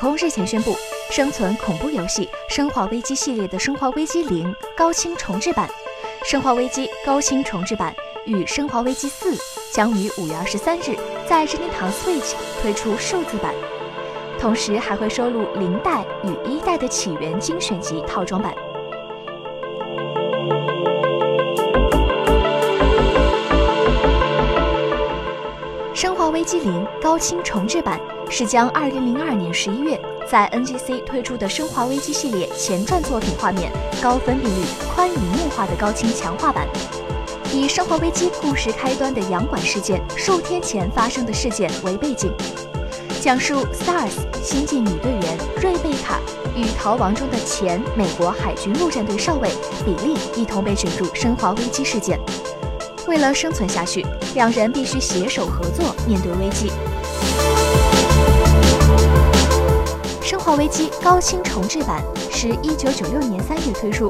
[0.00, 0.74] 空日前宣布，
[1.10, 5.68] 生存恐怖游戏《生化危机》系列的《生化危机零》高清重制版，
[6.28, 7.94] 《生化危机》高清重制版
[8.24, 9.34] 与《生化危机四》
[9.72, 10.96] 将于五月二十三日
[11.26, 13.54] 在任天堂 Switch 推出数字版，
[14.38, 18.54] 同时还会收录零代与一代的起源精选集套装版。
[25.94, 28.00] 《生化危机零》高清重制版
[28.32, 36.68] 是将2002年11月在 NGC 推出的《生化危机》系列前传作品画面高分辨率、宽银幕化的高清强化版，
[37.52, 42.32] 以《生化危机》故事开端的洋馆事件数天前发生的事件为背景，
[43.20, 46.20] 讲述 STARS 新晋女队员瑞贝卡
[46.54, 49.50] 与逃亡中的前美国海军陆战队少尉
[49.84, 52.18] 比利一同被卷入生化危机事件。
[53.08, 56.68] 为了生存下去，两人必须携手合作面对危机。
[60.30, 62.00] 《生化危机》高清重制版
[62.30, 64.06] 是一九九六年三月推出，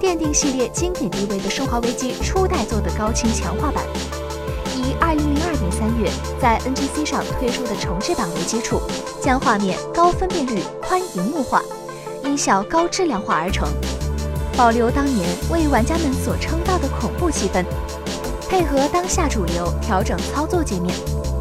[0.00, 3.82] 奠定系列经典地位的《生化危机》初代作的高清强化版，
[4.76, 6.08] 以二零零二年三月
[6.40, 8.80] 在 NGC 上推出的重制版为基础，
[9.20, 11.60] 将画面高分辨率、宽银幕化，
[12.22, 13.68] 音效高质量化而成，
[14.56, 17.64] 保留当年为玩家们所称道的恐怖气氛。
[18.48, 20.94] 配合当下主流调整操作界面，《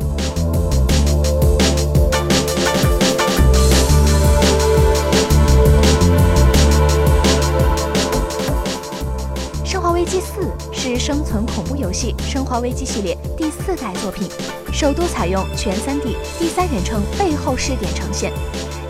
[10.13, 14.29] 第四》是生存恐怖游戏《生化危机》系列第四代作品，
[14.71, 18.31] 首度采用全 3D 第三人称背后视点呈现，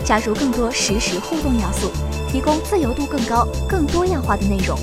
[0.04, 1.90] 加入更多实时互动要素，
[2.30, 4.78] 提供自由度更高、更多样化的内容。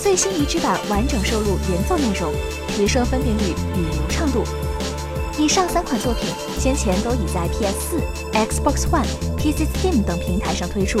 [0.00, 2.32] 最新移植版完整收录原作内容，
[2.68, 4.44] 提升分辨率与流畅度。
[5.36, 11.00] 以上三款作品先前都已在 PS4、Xbox One、PC Steam 等平台上推出。